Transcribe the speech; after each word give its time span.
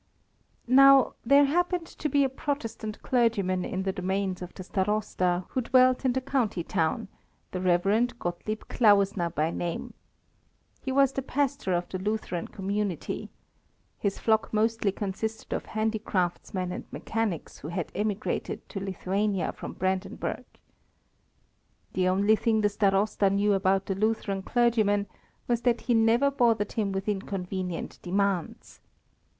Now, 0.65 1.13
there 1.23 1.45
happened 1.45 1.85
to 1.85 2.09
be 2.09 2.23
a 2.23 2.27
Protestant 2.27 3.03
clergyman 3.03 3.63
in 3.63 3.83
the 3.83 3.91
domains 3.93 4.41
of 4.41 4.51
the 4.55 4.63
Starosta 4.63 5.45
who 5.49 5.61
dwelt 5.61 6.03
in 6.03 6.13
the 6.13 6.21
county 6.21 6.63
town, 6.63 7.07
the 7.51 7.61
Rev. 7.61 8.17
Gottlieb 8.17 8.61
Klausner 8.67 9.29
by 9.29 9.51
name. 9.51 9.93
He 10.81 10.91
was 10.91 11.11
the 11.11 11.21
pastor 11.21 11.75
of 11.75 11.87
the 11.87 11.99
Lutheran 11.99 12.47
community. 12.47 13.29
His 13.99 14.17
flock 14.17 14.51
mostly 14.51 14.91
consisted 14.91 15.53
of 15.53 15.67
handicraftsmen 15.67 16.71
and 16.71 16.85
mechanics 16.91 17.59
who 17.59 17.67
had 17.67 17.91
emigrated 17.93 18.67
to 18.69 18.79
Lithuania 18.79 19.51
from 19.51 19.73
Brandenburg. 19.73 20.45
The 21.93 22.07
only 22.07 22.35
thing 22.35 22.61
the 22.61 22.69
Starosta 22.69 23.29
knew 23.29 23.53
about 23.53 23.85
the 23.85 23.93
Lutheran 23.93 24.41
clergyman 24.41 25.05
was 25.47 25.61
that 25.61 25.81
he 25.81 25.93
never 25.93 26.31
bothered 26.31 26.71
him 26.71 26.91
with 26.91 27.07
inconvenient 27.07 27.99
demands. 28.01 28.81